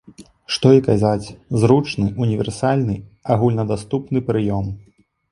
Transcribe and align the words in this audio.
Што 0.53 0.69
і 0.75 0.79
казаць, 0.85 1.27
зручны, 1.63 2.07
універсальны, 2.25 2.95
агульнадаступны 3.35 4.19
прыём. 4.31 4.65